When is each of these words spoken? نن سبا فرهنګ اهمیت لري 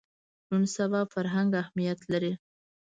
نن 0.49 0.63
سبا 0.75 1.01
فرهنګ 1.13 1.51
اهمیت 1.61 1.99
لري 2.11 2.33